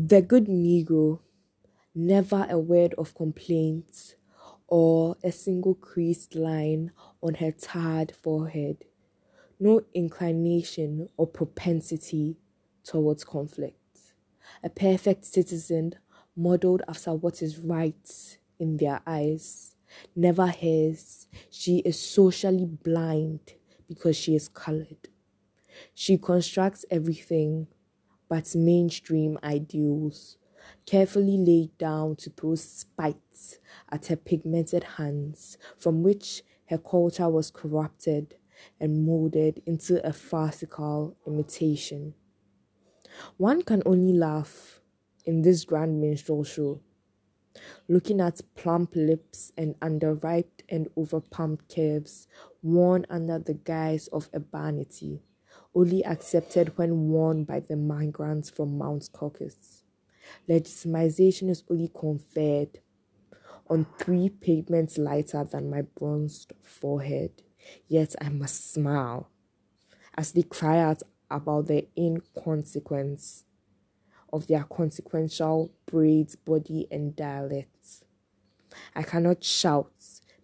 [0.00, 1.18] The good Negro,
[1.92, 4.14] never a word of complaint
[4.68, 8.84] or a single creased line on her tarred forehead,
[9.58, 12.36] no inclination or propensity
[12.84, 13.98] towards conflict.
[14.62, 15.96] A perfect citizen,
[16.36, 19.74] modeled after what is right in their eyes,
[20.14, 21.26] never hers.
[21.50, 23.40] She is socially blind
[23.88, 25.08] because she is colored.
[25.92, 27.66] She constructs everything
[28.28, 30.36] but mainstream ideals,
[30.86, 33.58] carefully laid down to throw spite
[33.90, 38.34] at her pigmented hands, from which her culture was corrupted
[38.80, 42.14] and molded into a farcical imitation.
[43.36, 44.80] One can only laugh
[45.24, 46.80] in this grand minstrel show,
[47.88, 52.28] looking at plump lips and underripe and overpumped curves
[52.62, 55.22] worn under the guise of urbanity
[55.78, 59.84] only accepted when worn by the migrants from Mount Caucasus.
[60.48, 62.80] Legitimization is only conferred
[63.70, 67.30] on three pavements lighter than my bronzed forehead.
[67.86, 69.30] Yet I must smile
[70.16, 73.44] as they cry out about the inconsequence
[74.32, 78.04] of their consequential braids, body, and dialects.
[78.96, 79.92] I cannot shout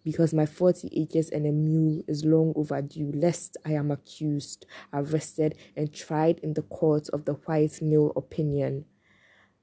[0.05, 5.57] because my 40 acres and a mule is long overdue, lest I am accused, arrested,
[5.75, 8.85] and tried in the court of the white male opinion.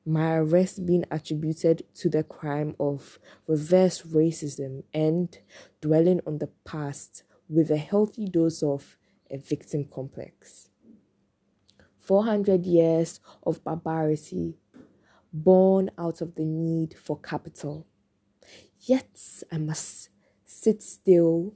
[0.05, 5.39] My arrest being attributed to the crime of reverse racism and
[5.81, 8.99] dwelling on the past with a healthy dose of
[9.31, 10.71] a victim complex.
[12.01, 14.57] 400 years of barbarity
[15.33, 17.87] born out of the need for capital.
[18.81, 20.09] Yet I must
[20.53, 21.55] sit still,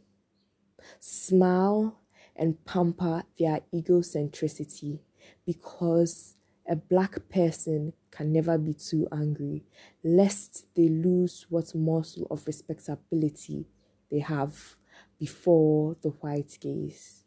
[0.98, 2.00] smile,
[2.34, 5.00] and pamper their egocentricity
[5.44, 6.36] because
[6.68, 9.64] a black person can never be too angry,
[10.02, 13.66] lest they lose what morsel of respectability
[14.10, 14.76] they have
[15.18, 17.24] before the white gaze.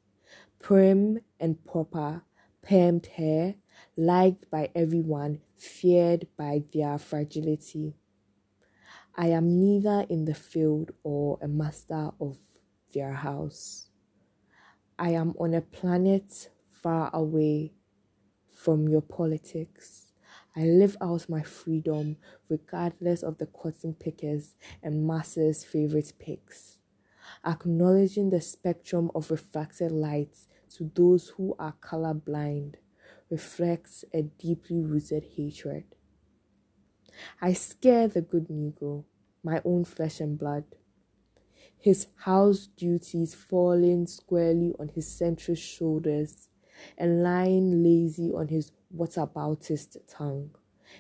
[0.60, 2.24] Prim and proper,
[2.68, 3.56] permed hair,
[3.96, 7.96] liked by everyone, feared by their fragility.
[9.22, 12.38] I am neither in the field or a master of
[12.94, 13.90] their house.
[14.98, 17.74] I am on a planet far away
[18.50, 20.14] from your politics.
[20.56, 22.16] I live out my freedom
[22.48, 26.78] regardless of the cotton pickers and masses' favorite picks,
[27.46, 30.38] acknowledging the spectrum of refracted light
[30.78, 32.76] to those who are colorblind
[33.30, 35.84] reflects a deeply rooted hatred.
[37.42, 39.04] I scare the good Negro,
[39.44, 40.64] my own flesh and blood.
[41.78, 46.50] His house duties falling squarely on his centrist shoulders
[46.98, 50.52] and lying lazy on his whataboutist tongue,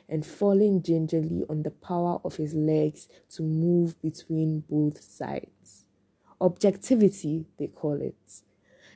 [0.07, 5.85] and falling gingerly on the power of his legs to move between both sides.
[6.39, 8.41] Objectivity, they call it.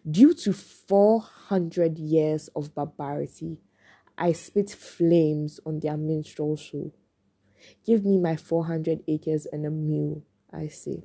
[0.10, 3.62] Due to 400 years of barbarity,
[4.18, 6.92] I spit flames on their minstrel show.
[7.86, 11.04] Give me my 400 acres and a mule, I say.